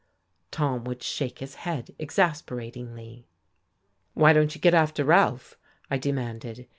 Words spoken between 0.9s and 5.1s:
shake his head exasperatingly. "Why don't you get after